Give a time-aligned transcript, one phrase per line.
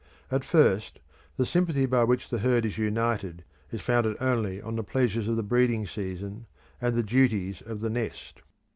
[0.31, 0.99] At first
[1.37, 5.35] the sympathy by which the herd is united is founded only on the pleasures of
[5.35, 6.47] the breeding season
[6.81, 8.41] and the duties of the nest.